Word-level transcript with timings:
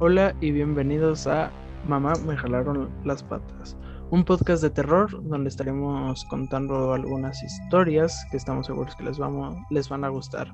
Hola 0.00 0.34
y 0.40 0.50
bienvenidos 0.50 1.28
a 1.28 1.52
Mamá 1.86 2.14
me 2.26 2.36
jalaron 2.36 2.90
las 3.04 3.22
patas, 3.22 3.76
un 4.10 4.24
podcast 4.24 4.60
de 4.64 4.70
terror 4.70 5.22
donde 5.28 5.50
estaremos 5.50 6.24
contando 6.24 6.94
algunas 6.94 7.40
historias 7.44 8.26
que 8.32 8.36
estamos 8.36 8.66
seguros 8.66 8.96
que 8.96 9.04
les, 9.04 9.18
vamos, 9.18 9.56
les 9.70 9.88
van 9.88 10.02
a 10.02 10.08
gustar. 10.08 10.52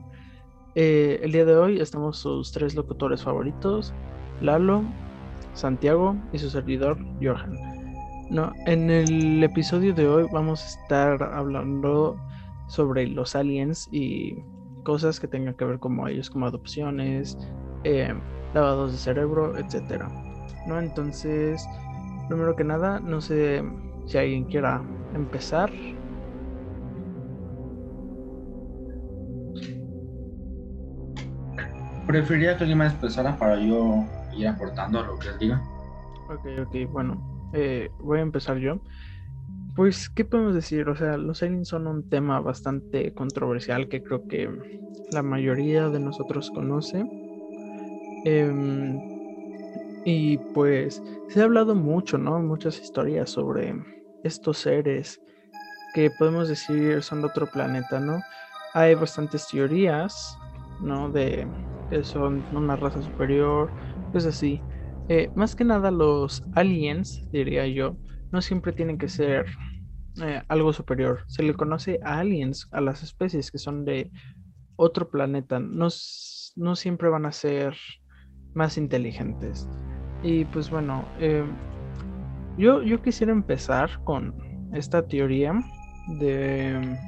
Eh, 0.77 1.21
el 1.23 1.31
día 1.31 1.45
de 1.45 1.55
hoy 1.55 1.81
estamos 1.81 2.19
sus 2.19 2.51
tres 2.51 2.75
locutores 2.75 3.23
favoritos, 3.23 3.95
Lalo, 4.41 4.83
Santiago 5.53 6.17
y 6.32 6.39
su 6.39 6.51
servidor 6.51 6.99
Johan. 7.23 7.57
No, 8.29 8.53
en 8.67 8.91
el 8.91 9.45
episodio 9.45 9.95
de 9.95 10.09
hoy 10.09 10.27
vamos 10.32 10.65
a 10.65 10.82
estar 10.82 11.23
hablando 11.23 12.17
sobre 12.67 13.07
los 13.07 13.37
aliens 13.37 13.89
y 13.93 14.35
cosas 14.82 15.21
que 15.21 15.29
tengan 15.29 15.55
que 15.55 15.65
ver 15.65 15.79
como 15.79 16.09
ellos, 16.09 16.29
como 16.29 16.46
adopciones, 16.46 17.39
eh, 17.85 18.13
lavados 18.53 18.93
de 18.93 18.99
cerebro, 18.99 19.57
etcétera. 19.57 20.09
¿No? 20.67 20.81
Entonces, 20.81 21.65
primero 22.29 22.57
que 22.57 22.65
nada, 22.65 22.99
no 22.99 23.21
sé 23.21 23.63
si 24.07 24.18
alguien 24.18 24.45
quiera 24.45 24.82
empezar. 25.15 25.71
Preferiría 32.06 32.56
que 32.56 32.64
alguien 32.64 32.78
más 32.78 32.94
empezara 32.94 33.36
para 33.36 33.56
yo 33.56 34.05
ir 34.36 34.47
aportando 34.47 35.00
a 35.00 35.03
lo 35.06 35.19
que 35.19 35.28
él 35.28 35.39
diga. 35.39 35.62
Ok, 36.28 36.47
ok, 36.67 36.91
bueno, 36.91 37.51
eh, 37.53 37.91
voy 38.01 38.19
a 38.19 38.23
empezar 38.23 38.59
yo. 38.59 38.81
Pues, 39.75 40.09
¿qué 40.09 40.25
podemos 40.25 40.55
decir? 40.55 40.89
O 40.89 40.97
sea, 40.97 41.17
los 41.17 41.42
aliens 41.42 41.69
son 41.69 41.87
un 41.87 42.09
tema 42.09 42.41
bastante 42.41 43.12
controversial 43.12 43.89
que 43.89 44.03
creo 44.03 44.27
que 44.27 44.48
la 45.11 45.23
mayoría 45.23 45.89
de 45.89 46.01
nosotros 46.01 46.51
conoce. 46.51 47.05
Em, 48.25 49.01
y 50.05 50.39
pues 50.53 51.03
se 51.29 51.41
ha 51.41 51.45
hablado 51.45 51.75
mucho, 51.75 52.19
¿no? 52.19 52.39
Muchas 52.41 52.81
historias 52.81 53.31
sobre 53.31 53.75
estos 54.23 54.59
seres 54.59 55.20
que 55.95 56.11
podemos 56.11 56.48
decir 56.48 57.03
son 57.03 57.23
de 57.23 57.29
otro 57.29 57.47
planeta, 57.47 58.01
¿no? 58.01 58.20
Hay 58.75 58.95
bastantes 58.95 59.47
teorías, 59.48 60.36
¿no? 60.81 61.11
De 61.11 61.48
son 62.03 62.47
una 62.51 62.77
raza 62.77 63.03
superior, 63.03 63.73
pues 64.13 64.27
así. 64.27 64.63
Eh, 65.09 65.31
más 65.35 65.55
que 65.55 65.65
nada 65.65 65.91
los 65.91 66.43
aliens, 66.55 67.29
diría 67.31 67.67
yo, 67.67 67.99
no 68.33 68.41
siempre 68.43 68.73
tienen 68.73 68.99
que 68.99 69.09
ser 69.09 69.47
eh, 70.23 70.43
algo 70.49 70.73
superior. 70.73 71.25
Se 71.29 71.43
le 71.43 71.55
conoce 71.55 72.01
a 72.03 72.19
aliens, 72.21 72.67
a 72.73 72.81
las 72.81 73.03
especies 73.03 73.51
que 73.51 73.59
son 73.59 73.85
de 73.85 74.11
otro 74.77 75.11
planeta. 75.11 75.61
No, 75.61 75.89
no 76.57 76.77
siempre 76.77 77.09
van 77.09 77.27
a 77.27 77.33
ser 77.33 77.77
más 78.55 78.79
inteligentes. 78.79 79.69
Y 80.23 80.45
pues 80.47 80.71
bueno, 80.71 81.05
eh, 81.21 81.45
yo, 82.57 82.83
yo 82.83 83.03
quisiera 83.03 83.33
empezar 83.33 83.91
con 84.05 84.35
esta 84.73 85.07
teoría 85.07 85.53
de, 86.19 86.98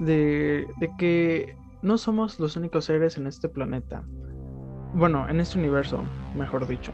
de, 0.00 0.66
de 0.78 0.90
que 0.98 1.56
no 1.82 1.98
somos 1.98 2.38
los 2.40 2.56
únicos 2.56 2.86
seres 2.86 3.16
en 3.16 3.26
este 3.26 3.48
planeta. 3.48 4.02
Bueno, 4.94 5.28
en 5.28 5.40
este 5.40 5.58
universo, 5.58 6.02
mejor 6.34 6.66
dicho. 6.66 6.92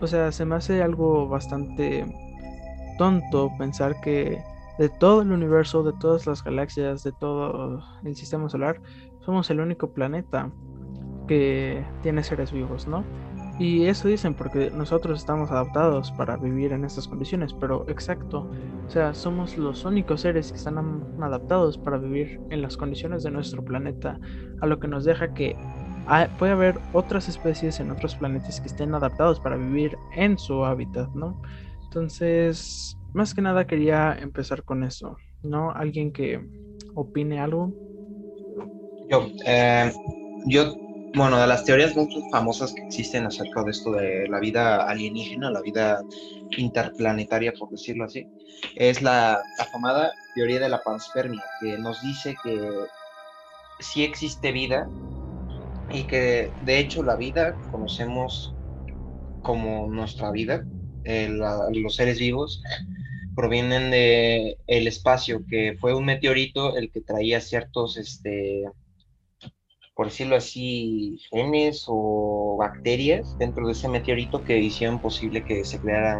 O 0.00 0.06
sea, 0.06 0.32
se 0.32 0.44
me 0.44 0.56
hace 0.56 0.82
algo 0.82 1.28
bastante 1.28 2.06
tonto 2.98 3.50
pensar 3.58 4.00
que 4.00 4.42
de 4.78 4.88
todo 4.88 5.22
el 5.22 5.32
universo, 5.32 5.82
de 5.82 5.92
todas 6.00 6.26
las 6.26 6.42
galaxias, 6.42 7.02
de 7.02 7.12
todo 7.12 7.82
el 8.04 8.16
sistema 8.16 8.48
solar, 8.48 8.80
somos 9.20 9.50
el 9.50 9.60
único 9.60 9.92
planeta 9.92 10.50
que 11.26 11.84
tiene 12.02 12.22
seres 12.22 12.52
vivos, 12.52 12.86
¿no? 12.86 13.04
Y 13.58 13.86
eso 13.86 14.08
dicen 14.08 14.34
porque 14.34 14.70
nosotros 14.70 15.18
estamos 15.20 15.50
adaptados 15.50 16.10
para 16.12 16.36
vivir 16.36 16.72
en 16.72 16.84
estas 16.84 17.06
condiciones, 17.06 17.52
pero 17.54 17.84
exacto, 17.88 18.48
o 18.86 18.90
sea, 18.90 19.14
somos 19.14 19.56
los 19.58 19.84
únicos 19.84 20.22
seres 20.22 20.50
que 20.50 20.56
están 20.58 20.78
adaptados 21.22 21.78
para 21.78 21.98
vivir 21.98 22.40
en 22.50 22.62
las 22.62 22.76
condiciones 22.76 23.22
de 23.22 23.30
nuestro 23.30 23.62
planeta, 23.64 24.18
a 24.60 24.66
lo 24.66 24.78
que 24.80 24.88
nos 24.88 25.04
deja 25.04 25.34
que 25.34 25.56
puede 26.38 26.52
haber 26.52 26.80
otras 26.92 27.28
especies 27.28 27.78
en 27.80 27.90
otros 27.90 28.16
planetas 28.16 28.60
que 28.60 28.68
estén 28.68 28.94
adaptados 28.94 29.38
para 29.40 29.56
vivir 29.56 29.96
en 30.16 30.38
su 30.38 30.64
hábitat, 30.64 31.10
¿no? 31.14 31.40
Entonces, 31.84 32.98
más 33.12 33.34
que 33.34 33.42
nada 33.42 33.66
quería 33.66 34.14
empezar 34.14 34.64
con 34.64 34.82
eso, 34.82 35.16
¿no? 35.42 35.70
¿Alguien 35.72 36.12
que 36.12 36.44
opine 36.94 37.40
algo? 37.40 37.74
Yo, 39.08 39.30
eh, 39.44 39.92
yo 40.44 40.74
bueno, 41.14 41.38
de 41.40 41.46
las 41.46 41.64
teorías 41.64 41.94
muy 41.94 42.08
famosas 42.30 42.72
que 42.72 42.82
existen 42.82 43.26
acerca 43.26 43.62
de 43.62 43.70
esto 43.70 43.92
de 43.92 44.26
la 44.28 44.40
vida 44.40 44.88
alienígena, 44.88 45.50
la 45.50 45.60
vida 45.60 46.02
interplanetaria, 46.56 47.52
por 47.58 47.70
decirlo 47.70 48.04
así, 48.04 48.26
es 48.76 49.02
la 49.02 49.40
afamada 49.58 50.12
teoría 50.34 50.60
de 50.60 50.68
la 50.68 50.82
panspermia, 50.82 51.42
que 51.60 51.76
nos 51.78 52.00
dice 52.02 52.34
que 52.42 52.58
sí 53.80 54.04
existe 54.04 54.52
vida 54.52 54.88
y 55.90 56.06
que 56.06 56.52
de 56.62 56.78
hecho 56.78 57.02
la 57.02 57.16
vida 57.16 57.56
conocemos 57.70 58.54
como 59.42 59.88
nuestra 59.88 60.30
vida, 60.30 60.64
los 61.04 61.94
seres 61.94 62.18
vivos 62.18 62.62
provienen 63.34 63.90
de 63.90 64.56
el 64.66 64.86
espacio, 64.86 65.42
que 65.48 65.76
fue 65.80 65.94
un 65.94 66.04
meteorito 66.04 66.76
el 66.76 66.90
que 66.90 67.00
traía 67.00 67.40
ciertos 67.40 67.96
este, 67.96 68.64
por 69.94 70.06
decirlo 70.06 70.36
así, 70.36 71.18
genes 71.30 71.84
o 71.88 72.56
bacterias 72.58 73.36
dentro 73.38 73.66
de 73.66 73.72
ese 73.72 73.88
meteorito 73.88 74.42
que 74.42 74.58
hicieron 74.58 75.00
posible 75.00 75.44
que 75.44 75.64
se 75.64 75.78
creara 75.80 76.18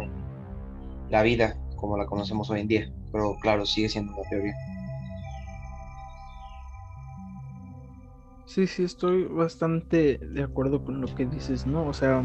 la 1.09 1.23
vida 1.23 1.57
como 1.75 1.97
la 1.97 2.05
conocemos 2.05 2.49
hoy 2.49 2.61
en 2.61 2.67
día. 2.67 2.93
Pero 3.11 3.35
claro, 3.41 3.65
sigue 3.65 3.89
siendo 3.89 4.13
una 4.13 4.29
teoría. 4.29 4.53
Sí, 8.45 8.67
sí, 8.67 8.83
estoy 8.83 9.23
bastante 9.23 10.19
de 10.19 10.43
acuerdo 10.43 10.85
con 10.85 11.01
lo 11.01 11.07
que 11.15 11.25
dices, 11.25 11.65
¿no? 11.65 11.87
O 11.87 11.93
sea, 11.93 12.23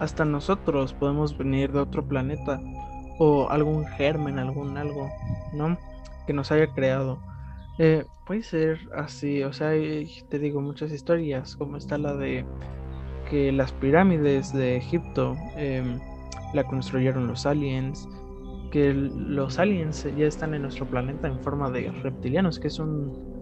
hasta 0.00 0.24
nosotros 0.24 0.92
podemos 0.92 1.38
venir 1.38 1.70
de 1.70 1.78
otro 1.78 2.04
planeta 2.04 2.60
o 3.20 3.48
algún 3.48 3.86
germen, 3.86 4.40
algún 4.40 4.76
algo, 4.76 5.08
¿no? 5.52 5.78
Que 6.26 6.32
nos 6.32 6.50
haya 6.50 6.66
creado. 6.66 7.20
Eh, 7.78 8.04
puede 8.26 8.42
ser 8.42 8.78
así, 8.94 9.42
o 9.42 9.52
sea, 9.52 9.70
te 9.70 10.38
digo 10.38 10.60
muchas 10.60 10.92
historias, 10.92 11.56
como 11.56 11.76
está 11.76 11.98
la 11.98 12.14
de 12.14 12.44
que 13.30 13.50
las 13.50 13.72
pirámides 13.72 14.52
de 14.52 14.76
Egipto 14.76 15.36
em, 15.56 15.98
la 16.52 16.64
construyeron 16.64 17.26
los 17.26 17.46
aliens, 17.46 18.08
que 18.70 18.92
los 18.92 19.58
aliens 19.58 20.06
ya 20.16 20.26
están 20.26 20.54
en 20.54 20.62
nuestro 20.62 20.86
planeta 20.86 21.28
en 21.28 21.40
forma 21.40 21.70
de 21.70 21.90
reptilianos, 21.90 22.58
que 22.58 22.68
es 22.68 22.78
un 22.78 23.32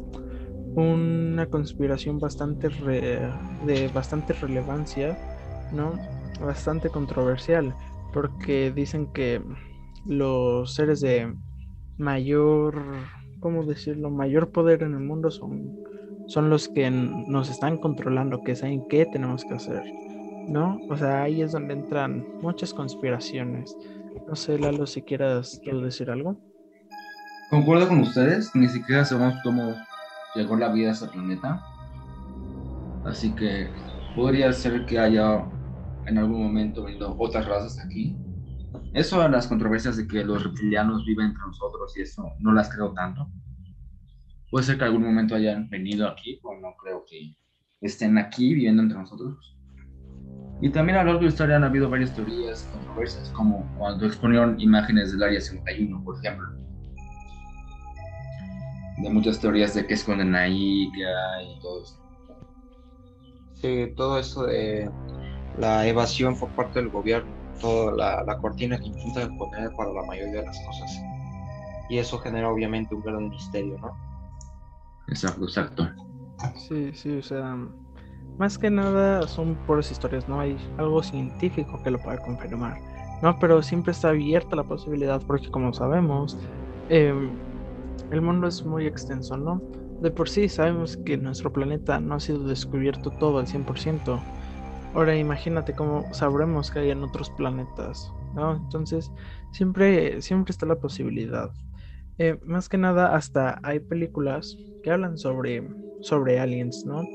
una 0.74 1.46
conspiración 1.46 2.18
bastante 2.18 2.68
de 2.68 3.90
bastante 3.92 4.32
relevancia, 4.34 5.18
¿no? 5.72 5.94
Bastante 6.40 6.90
controversial, 6.90 7.74
porque 8.12 8.70
dicen 8.70 9.12
que 9.12 9.42
los 10.06 10.74
seres 10.74 11.00
de 11.00 11.34
mayor 11.98 12.82
¿cómo 13.40 13.64
decirlo?, 13.64 14.10
mayor 14.10 14.52
poder 14.52 14.82
en 14.82 14.94
el 14.94 15.00
mundo 15.00 15.30
son, 15.30 15.72
son 16.26 16.50
los 16.50 16.68
que 16.68 16.90
nos 16.90 17.50
están 17.50 17.78
controlando, 17.78 18.42
que 18.42 18.54
saben 18.54 18.86
qué 18.88 19.06
tenemos 19.06 19.44
que 19.44 19.54
hacer, 19.54 19.82
¿no? 20.48 20.78
O 20.88 20.96
sea, 20.96 21.22
ahí 21.22 21.42
es 21.42 21.52
donde 21.52 21.74
entran 21.74 22.24
muchas 22.40 22.72
conspiraciones. 22.74 23.76
No 24.26 24.36
sé, 24.36 24.58
Lalo, 24.58 24.86
si 24.86 25.02
quieras 25.02 25.60
decir 25.64 26.10
algo. 26.10 26.36
Concuerdo 27.50 27.88
con 27.88 28.00
ustedes, 28.00 28.54
ni 28.54 28.68
siquiera 28.68 29.04
sabemos 29.04 29.34
cómo 29.42 29.74
llegó 30.34 30.56
la 30.56 30.70
vida 30.72 30.90
a 30.90 30.92
ese 30.92 31.08
planeta. 31.08 31.60
Así 33.04 33.34
que 33.34 33.68
podría 34.14 34.52
ser 34.52 34.84
que 34.86 34.98
haya 34.98 35.44
en 36.06 36.18
algún 36.18 36.42
momento 36.42 36.84
venido 36.84 37.14
otras 37.18 37.46
razas 37.46 37.78
aquí 37.84 38.16
eso, 38.92 39.26
las 39.28 39.46
controversias 39.46 39.96
de 39.96 40.06
que 40.06 40.24
los 40.24 40.42
reptilianos 40.44 41.04
viven 41.04 41.26
entre 41.26 41.46
nosotros 41.46 41.96
y 41.96 42.02
eso, 42.02 42.30
no 42.40 42.52
las 42.52 42.68
creo 42.74 42.92
tanto. 42.92 43.28
Puede 44.50 44.66
ser 44.66 44.78
que 44.78 44.84
algún 44.84 45.04
momento 45.04 45.34
hayan 45.34 45.68
venido 45.70 46.08
aquí, 46.08 46.40
pero 46.42 46.60
no 46.60 46.74
creo 46.82 47.04
que 47.08 47.36
estén 47.80 48.18
aquí 48.18 48.54
viviendo 48.54 48.82
entre 48.82 48.98
nosotros. 48.98 49.56
Y 50.60 50.70
también 50.70 50.98
a 50.98 51.02
lo 51.02 51.06
largo 51.06 51.20
de 51.20 51.26
la 51.26 51.32
historia 51.32 51.56
han 51.56 51.64
habido 51.64 51.88
varias 51.88 52.14
teorías 52.14 52.64
controversias, 52.72 53.30
como 53.30 53.64
cuando 53.78 54.06
exponieron 54.06 54.60
imágenes 54.60 55.12
del 55.12 55.22
Área 55.22 55.40
51, 55.40 56.04
por 56.04 56.18
ejemplo. 56.18 56.46
De 59.02 59.08
muchas 59.08 59.40
teorías 59.40 59.74
de 59.74 59.86
qué 59.86 59.94
esconden 59.94 60.34
ahí, 60.34 60.90
y 60.92 61.60
todo 61.62 61.82
eso. 61.82 61.96
Sí, 63.54 63.92
todo 63.96 64.18
eso 64.18 64.44
de 64.44 64.90
la 65.58 65.86
evasión 65.86 66.38
por 66.38 66.50
parte 66.50 66.80
del 66.80 66.90
gobierno, 66.90 67.30
toda 67.60 67.92
la, 67.92 68.24
la 68.24 68.38
cortina 68.38 68.78
que 68.78 68.86
intentan 68.86 69.36
poner 69.36 69.70
para 69.76 69.92
la 69.92 70.02
mayoría 70.02 70.40
de 70.40 70.46
las 70.46 70.58
cosas. 70.66 71.00
Y 71.88 71.98
eso 71.98 72.18
genera 72.18 72.50
obviamente 72.50 72.94
un 72.94 73.02
gran 73.02 73.28
misterio, 73.28 73.78
¿no? 73.78 73.96
Exacto, 75.08 75.44
exacto. 75.44 75.88
Sí, 76.56 76.92
sí, 76.94 77.18
o 77.18 77.22
sea, 77.22 77.56
más 78.38 78.56
que 78.56 78.70
nada 78.70 79.26
son 79.26 79.54
puras 79.66 79.90
historias, 79.90 80.28
no 80.28 80.40
hay 80.40 80.56
algo 80.78 81.02
científico 81.02 81.82
que 81.82 81.90
lo 81.90 81.98
pueda 81.98 82.18
confirmar, 82.18 82.78
¿no? 83.22 83.38
Pero 83.38 83.62
siempre 83.62 83.92
está 83.92 84.10
abierta 84.10 84.56
la 84.56 84.64
posibilidad 84.64 85.20
porque 85.26 85.50
como 85.50 85.72
sabemos, 85.72 86.38
em, 86.88 87.30
el 88.10 88.22
mundo 88.22 88.46
es 88.46 88.64
muy 88.64 88.86
extenso, 88.86 89.36
¿no? 89.36 89.60
De 90.00 90.10
por 90.10 90.28
sí 90.28 90.48
sabemos 90.48 90.96
que 90.96 91.16
nuestro 91.16 91.52
planeta 91.52 92.00
no 92.00 92.14
ha 92.14 92.20
sido 92.20 92.44
descubierto 92.44 93.10
todo 93.10 93.38
al 93.38 93.46
100%. 93.46 94.18
Ahora 94.92 95.16
imagínate 95.16 95.74
cómo 95.74 96.08
sabremos 96.12 96.70
que 96.70 96.80
hay 96.80 96.90
en 96.90 97.02
otros 97.04 97.30
planetas, 97.30 98.14
¿no? 98.32 98.56
Entonces, 98.56 99.12
siempre, 99.50 100.20
siempre 100.22 100.50
está 100.52 100.66
la 100.66 100.80
posibilidad. 100.80 101.52
Eh, 102.18 102.38
más 102.44 102.68
que 102.68 102.78
nada, 102.78 103.14
hasta 103.16 103.60
hay 103.62 103.80
películas 103.80 104.60
que 104.82 104.90
hablan 104.92 105.18
sobre, 105.18 105.68
sobre 106.00 106.40
aliens, 106.40 106.86
¿no? 106.86 107.10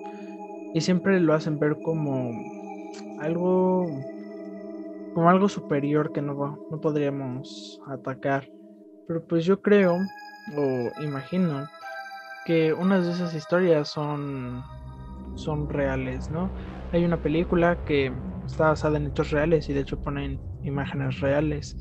Y 0.74 0.82
siempre 0.82 1.20
lo 1.20 1.34
hacen 1.34 1.60
ver 1.60 1.82
como 1.82 2.46
algo, 3.18 4.06
como 5.14 5.30
algo 5.30 5.50
superior 5.50 6.12
que 6.12 6.22
no, 6.22 6.64
no 6.70 6.80
podríamos 6.80 7.80
atacar. 7.86 8.50
Pero 9.06 9.26
pues 9.28 9.46
yo 9.46 9.62
creo, 9.62 10.12
o 10.48 10.94
imagino, 10.98 11.72
que 12.44 12.74
unas 12.74 13.06
de 13.06 13.14
esas 13.14 13.34
historias 13.36 13.90
son, 13.90 14.66
son 15.36 15.70
reales, 15.70 16.30
¿no? 16.30 16.54
Hay 16.92 17.04
una 17.04 17.22
película 17.22 17.80
que 17.86 18.14
está 18.46 18.70
basada 18.70 18.98
en 18.98 19.08
hechos 19.08 19.32
reales 19.32 19.70
y 19.70 19.74
de 19.74 19.82
hecho 19.82 20.00
ponen 20.00 20.42
imágenes 20.62 21.20
reales 21.20 21.78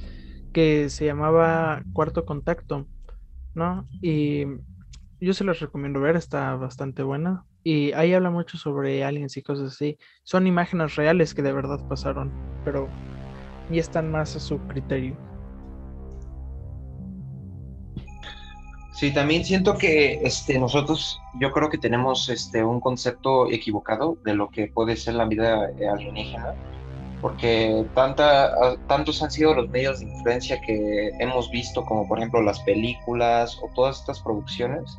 que 0.52 0.88
se 0.90 1.06
llamaba 1.06 1.82
Cuarto 1.92 2.24
Contacto, 2.24 2.88
¿no? 3.54 3.88
Y 4.02 4.44
yo 5.20 5.34
se 5.34 5.44
las 5.44 5.60
recomiendo 5.60 6.00
ver, 6.00 6.16
está 6.16 6.54
bastante 6.56 7.02
buena. 7.02 7.44
Y 7.62 7.92
ahí 7.92 8.12
habla 8.14 8.30
mucho 8.30 8.58
sobre 8.58 9.04
aliens 9.04 9.36
y 9.36 9.42
cosas 9.42 9.72
así. 9.74 9.98
Son 10.22 10.46
imágenes 10.46 10.96
reales 10.96 11.34
que 11.34 11.42
de 11.42 11.52
verdad 11.52 11.80
pasaron, 11.88 12.32
pero 12.62 12.88
ya 13.70 13.80
están 13.80 14.10
más 14.10 14.36
a 14.36 14.40
su 14.40 14.58
criterio. 14.66 15.33
Sí, 19.04 19.12
también 19.12 19.44
siento 19.44 19.76
que 19.76 20.14
este, 20.22 20.58
nosotros, 20.58 21.20
yo 21.38 21.52
creo 21.52 21.68
que 21.68 21.76
tenemos 21.76 22.30
este, 22.30 22.64
un 22.64 22.80
concepto 22.80 23.50
equivocado 23.50 24.16
de 24.24 24.32
lo 24.32 24.48
que 24.48 24.68
puede 24.68 24.96
ser 24.96 25.12
la 25.12 25.26
vida 25.26 25.68
eh, 25.78 25.86
alienígena, 25.86 26.54
porque 27.20 27.84
tanta, 27.94 28.46
ah, 28.46 28.76
tantos 28.88 29.22
han 29.22 29.30
sido 29.30 29.52
los 29.52 29.68
medios 29.68 30.00
de 30.00 30.06
influencia 30.06 30.58
que 30.62 31.10
hemos 31.18 31.50
visto, 31.50 31.84
como 31.84 32.08
por 32.08 32.16
ejemplo 32.16 32.40
las 32.40 32.60
películas 32.60 33.60
o 33.62 33.68
todas 33.74 34.00
estas 34.00 34.22
producciones, 34.22 34.98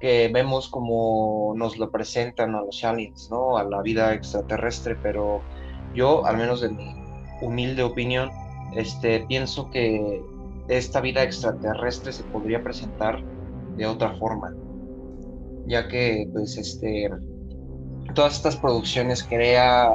que 0.00 0.28
vemos 0.34 0.68
como 0.68 1.54
nos 1.56 1.78
lo 1.78 1.92
presentan 1.92 2.56
a 2.56 2.62
los 2.62 2.82
aliens, 2.82 3.30
¿no? 3.30 3.56
A 3.56 3.62
la 3.62 3.82
vida 3.82 4.14
extraterrestre, 4.14 4.96
pero 5.00 5.42
yo, 5.94 6.26
al 6.26 6.38
menos 6.38 6.60
de 6.60 6.70
mi 6.70 6.92
humilde 7.40 7.84
opinión, 7.84 8.32
este, 8.74 9.20
pienso 9.28 9.70
que 9.70 10.20
esta 10.66 11.00
vida 11.00 11.22
extraterrestre 11.22 12.12
se 12.12 12.24
podría 12.24 12.62
presentar 12.62 13.24
de 13.74 13.86
otra 13.86 14.16
forma, 14.18 14.56
ya 15.64 15.88
que 15.88 16.28
pues 16.32 16.56
este 16.58 17.08
todas 18.14 18.34
estas 18.36 18.56
producciones 18.56 19.24
crea 19.24 19.88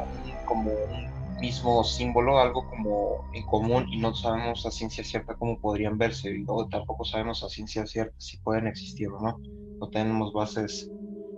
como 0.46 0.72
un 0.72 1.38
mismo 1.40 1.84
símbolo, 1.84 2.40
algo 2.40 2.66
como 2.68 3.26
en 3.34 3.46
común 3.46 3.86
y 3.90 3.98
no 4.00 4.14
sabemos 4.16 4.66
a 4.66 4.72
ciencia 4.72 5.04
cierta 5.04 5.36
cómo 5.36 5.60
podrían 5.60 5.98
verse 5.98 6.32
y 6.36 6.46
tampoco 6.70 7.06
sabemos 7.06 7.44
a 7.44 7.50
ciencia 7.50 7.86
cierta 7.86 8.16
si 8.20 8.38
pueden 8.40 8.68
existir 8.68 9.10
o 9.10 9.20
no. 9.22 9.42
No 9.80 9.90
tenemos 9.90 10.34
bases 10.34 10.92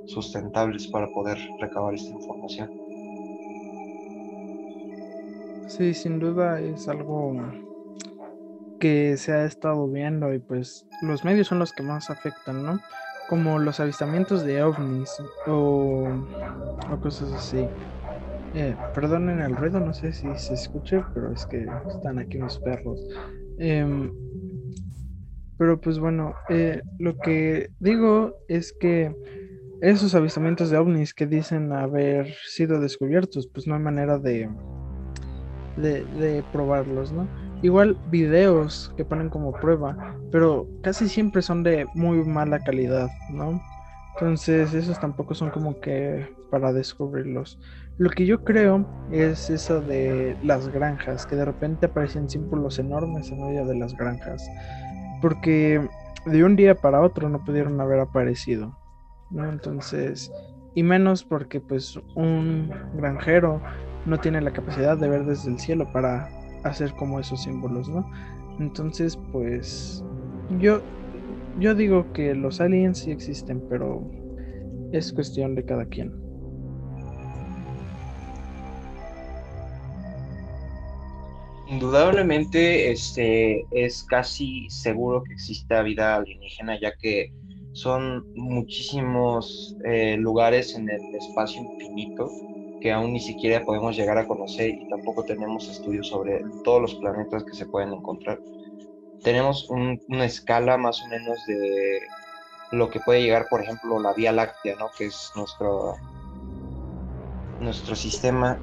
sustentables 0.06 0.88
para 0.90 1.10
poder 1.10 1.38
recabar 1.60 1.94
esta 1.96 2.14
información. 2.14 2.70
Sí, 5.66 5.94
sin 5.94 6.20
duda 6.20 6.60
es 6.62 6.88
algo 6.90 7.34
que 8.80 9.18
se 9.18 9.34
ha 9.34 9.46
estado 9.46 9.88
viendo 9.88 10.34
y 10.34 10.40
pues 10.40 10.86
los 11.02 11.24
medios 11.24 11.48
son 11.48 11.60
los 11.60 11.74
que 11.74 11.84
más 11.84 12.10
afectan, 12.10 12.64
¿no? 12.64 12.80
Como 13.28 13.60
los 13.60 13.80
avistamientos 13.80 14.44
de 14.44 14.64
ovnis 14.64 15.12
o, 15.46 16.08
cosas 17.02 17.31
así. 17.34 17.68
Eh, 18.56 18.76
perdonen 18.96 19.42
el 19.42 19.56
ruido, 19.56 19.80
no 19.80 19.94
sé 19.94 20.12
si 20.12 20.28
se 20.36 20.56
escucha, 20.56 21.08
pero 21.14 21.31
es 21.31 21.46
que 21.46 21.68
están 21.88 22.18
aquí 22.18 22.38
unos 22.38 22.58
perros. 22.60 23.00
Em, 23.60 24.12
pero 25.58 25.80
pues 25.80 26.00
bueno, 26.00 26.34
eh, 26.50 26.81
lo 26.98 27.18
que 27.18 27.70
digo 27.80 28.34
es 28.48 28.74
que 28.74 29.14
esos 29.81 30.16
avistamientos 30.16 30.70
de 30.70 30.78
ovnis 30.78 31.14
que 31.14 31.28
dicen 31.28 31.72
haber 31.72 32.34
sido 32.46 32.80
descubiertos, 32.80 33.48
pues 33.54 33.68
no 33.68 33.76
hay 33.76 33.81
manera 33.81 34.18
de, 34.18 34.50
de 35.78 36.44
probarlos, 36.52 37.12
¿no? 37.12 37.28
Igual 37.62 37.98
videos 38.10 38.94
que 38.96 39.06
ponen 39.06 39.30
como 39.30 39.52
prueba, 39.52 40.16
pero 40.32 40.68
casi 40.82 41.10
siempre 41.10 41.42
son 41.42 41.64
de 41.64 41.86
muy 41.94 42.24
mala 42.24 42.60
calidad, 42.60 43.10
¿no? 43.32 43.62
Entonces 44.14 44.74
esos 44.74 45.00
tampoco 45.00 45.34
son 45.34 45.50
como 45.50 45.80
que 45.80 46.28
para 46.50 46.74
descubrirlos. 46.74 47.60
Lo 47.98 48.10
que 48.10 48.26
yo 48.26 48.44
creo 48.44 48.86
es 49.12 49.50
eso 49.50 49.82
de 49.82 50.38
las 50.44 50.70
granjas, 50.70 51.26
que 51.26 51.36
de 51.36 51.46
repente 51.46 51.88
aparecen 51.88 52.30
símbolos 52.30 52.80
enormes 52.80 53.30
en 53.32 53.42
medio 53.42 53.66
de 53.66 53.78
las 53.78 53.96
granjas. 53.96 54.46
Porque 55.22 55.86
de 56.26 56.44
un 56.44 56.56
día 56.56 56.76
para 56.76 57.02
otro 57.02 57.30
no 57.30 57.44
pudieron 57.44 57.80
haber 57.82 58.00
aparecido. 58.00 58.78
¿no? 59.30 59.50
Entonces, 59.50 60.32
y 60.76 60.84
menos 60.84 61.24
porque 61.24 61.60
pues 61.60 62.00
un 62.16 62.72
granjero 62.96 63.62
no 64.06 64.18
tiene 64.18 64.42
la 64.42 64.52
capacidad 64.52 64.98
de 64.98 65.10
ver 65.10 65.26
desde 65.26 65.52
el 65.52 65.60
cielo 65.60 65.92
para 65.92 66.30
hacer 66.64 66.94
como 66.96 67.20
esos 67.20 67.44
símbolos, 67.44 67.90
¿no? 67.90 68.10
Entonces, 68.60 69.18
pues 69.32 70.04
yo 70.60 70.82
yo 71.60 71.76
digo 71.76 72.12
que 72.14 72.36
los 72.36 72.62
aliens 72.62 73.00
sí 73.00 73.12
existen, 73.12 73.62
pero 73.70 74.10
es 74.92 75.12
cuestión 75.12 75.56
de 75.56 75.66
cada 75.66 75.86
quien. 75.86 76.14
Indudablemente, 81.68 82.92
este 82.92 83.66
es 83.72 84.04
casi 84.04 84.68
seguro 84.69 85.24
que 85.24 85.33
exista 85.33 85.83
vida 85.83 86.16
alienígena, 86.16 86.80
ya 86.80 86.94
que 86.98 87.31
son 87.74 88.26
muchísimos 88.36 89.78
eh, 89.83 90.18
lugares 90.18 90.76
en 90.76 90.90
el 90.90 91.02
espacio 91.14 91.64
infinito 91.64 92.33
que 92.80 92.92
aún 92.92 93.14
ni 93.14 93.19
siquiera 93.19 93.64
podemos 93.64 93.95
llegar 93.95 94.18
a 94.18 94.28
conocer 94.28 94.69
y 94.69 94.88
tampoco 94.88 95.24
tenemos 95.24 95.69
estudios 95.69 96.07
sobre 96.07 96.42
todos 96.64 96.81
los 96.81 96.95
planetas 96.95 97.44
que 97.44 97.56
se 97.56 97.66
pueden 97.66 97.94
encontrar. 97.94 98.40
Tenemos 99.21 99.69
una 99.69 100.26
escala 100.26 100.78
más 100.78 101.04
o 101.04 101.07
menos 101.07 101.38
de 101.45 102.00
lo 102.71 102.90
que 102.90 103.00
puede 103.00 103.21
llegar, 103.21 103.48
por 103.50 103.62
ejemplo, 103.62 104.00
la 104.00 104.14
Vía 104.14 104.31
Láctea, 104.31 104.76
¿no? 104.76 104.90
que 104.98 105.06
es 105.07 105.31
nuestro, 105.36 105.95
nuestro 107.59 107.95
sistema 107.95 108.62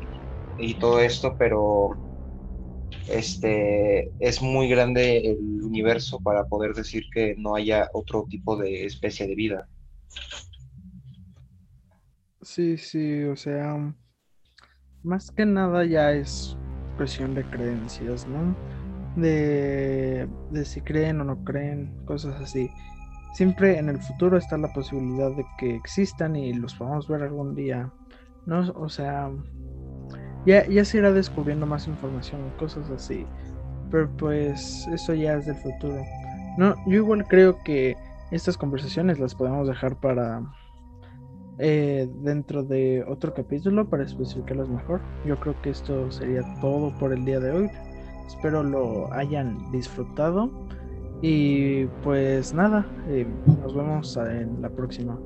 y 0.56 0.78
todo 0.78 1.00
esto, 1.00 1.36
pero 1.38 1.98
este 3.08 4.12
es 4.18 4.42
muy 4.42 4.68
grande 4.68 5.18
el 5.18 5.62
universo 5.62 6.20
para 6.20 6.44
poder 6.44 6.72
decir 6.74 7.04
que 7.12 7.34
no 7.36 7.54
haya 7.54 7.90
otro 7.92 8.26
tipo 8.28 8.56
de 8.56 8.84
especie 8.86 9.26
de 9.26 9.34
vida. 9.34 9.68
Sí, 12.42 12.76
sí, 12.78 13.24
o 13.24 13.36
sea, 13.36 13.94
más 15.06 15.30
que 15.30 15.46
nada 15.46 15.84
ya 15.84 16.12
es 16.12 16.56
cuestión 16.96 17.34
de 17.34 17.44
creencias, 17.44 18.26
¿no? 18.26 18.56
De, 19.16 20.28
de 20.50 20.64
si 20.64 20.80
creen 20.80 21.20
o 21.20 21.24
no 21.24 21.42
creen, 21.44 21.96
cosas 22.04 22.40
así. 22.40 22.68
Siempre 23.34 23.78
en 23.78 23.88
el 23.88 23.98
futuro 23.98 24.36
está 24.36 24.58
la 24.58 24.72
posibilidad 24.72 25.30
de 25.30 25.46
que 25.58 25.76
existan 25.76 26.36
y 26.36 26.52
los 26.54 26.74
podamos 26.74 27.06
ver 27.08 27.22
algún 27.22 27.54
día, 27.54 27.90
¿no? 28.46 28.60
O 28.74 28.88
sea, 28.88 29.30
ya, 30.44 30.66
ya 30.66 30.84
se 30.84 30.98
irá 30.98 31.12
descubriendo 31.12 31.66
más 31.66 31.86
información, 31.86 32.50
cosas 32.58 32.90
así. 32.90 33.26
Pero 33.90 34.10
pues 34.16 34.86
eso 34.92 35.14
ya 35.14 35.34
es 35.34 35.46
del 35.46 35.56
futuro. 35.56 36.02
No, 36.58 36.74
yo 36.86 36.96
igual 36.96 37.24
creo 37.28 37.62
que 37.62 37.96
estas 38.32 38.56
conversaciones 38.56 39.20
las 39.20 39.34
podemos 39.34 39.68
dejar 39.68 40.00
para 40.00 40.42
eh, 41.58 42.08
dentro 42.22 42.62
de 42.62 43.04
otro 43.08 43.32
capítulo 43.34 43.88
para 43.88 44.04
especificarlos 44.04 44.68
mejor. 44.68 45.00
Yo 45.24 45.38
creo 45.40 45.60
que 45.62 45.70
esto 45.70 46.10
sería 46.10 46.42
todo 46.60 46.96
por 46.98 47.12
el 47.12 47.24
día 47.24 47.40
de 47.40 47.50
hoy. 47.50 47.70
Espero 48.26 48.62
lo 48.62 49.12
hayan 49.12 49.70
disfrutado. 49.72 50.50
Y 51.22 51.86
pues 52.02 52.52
nada, 52.52 52.86
eh, 53.08 53.26
nos 53.62 53.74
vemos 53.74 54.16
en 54.16 54.60
la 54.60 54.68
próxima. 54.68 55.18